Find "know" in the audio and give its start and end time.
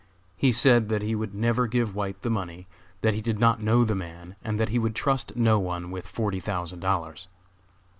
3.61-3.83